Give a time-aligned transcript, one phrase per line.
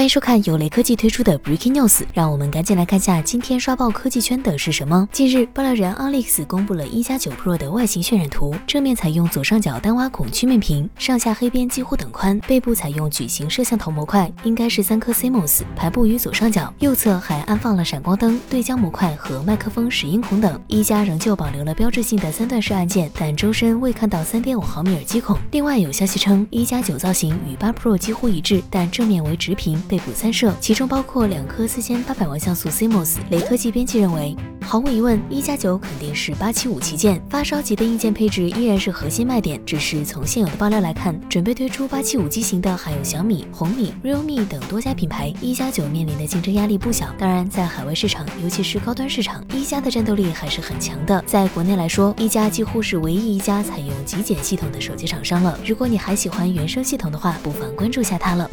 [0.00, 5.06] 欢迎收看由雷科技推出的 Breaking News，让我们赶紧来看下今天刷爆科技圈的是什么。
[5.12, 20.58] 近日，爆料人 Alex 公布了一加九 Pro 的外形渲染图，正面采用左上角单挖孔曲面屏，上下黑边几乎等宽，背部采用矩形摄像头模块，应该是三颗 CMOS，排布于左上角，右侧还安放了闪光灯、对焦模块和麦克风拾音孔等。
[20.66, 25.38] 一加仍旧保留了标志性的三段式按键，但周身未看到三点五毫米耳机孔。
[25.50, 29.78] 另外有消息称，一加九造型与八 Pro 几乎一致，但正面为直屏。
[29.90, 33.16] 背部三摄，其中包括两颗四千八百万像素 CMOS。
[33.30, 39.60] 雷科技编辑认为，毫无疑问，一加九肯定是八七五旗舰，发烧级的硬件配置依然是核心卖点。
[39.66, 47.12] 只是从现有的爆料来看，准备推出八七五机型的还有小米、红米、realme 等多家品牌，一加九面临的竞争压力不小。
[47.18, 51.20] 当然，在海外市场，尤其是高端市场，一加的战斗力还是很强的。
[51.26, 55.58] 在国内来说，一加几乎是唯一一家采用极简系统的手机厂商了。
[55.66, 58.48] 如果你还喜欢原生系统的话，不妨关注下它了。